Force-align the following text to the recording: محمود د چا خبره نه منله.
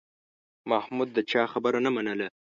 محمود 0.71 1.09
د 1.13 1.17
چا 1.31 1.43
خبره 1.51 1.79
نه 1.85 1.91
منله. 1.95 2.27